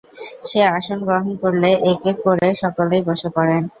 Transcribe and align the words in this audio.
সে 0.49 0.59
আসন 0.71 0.99
গ্রহণ 1.07 1.31
করলে 1.41 1.69
এক 1.91 2.03
এক 2.05 2.17
করে 2.25 2.47
সকলেই 2.61 3.01
বসে 3.07 3.29
পড়ে। 3.35 3.55